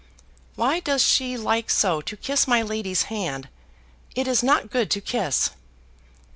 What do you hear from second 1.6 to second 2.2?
so to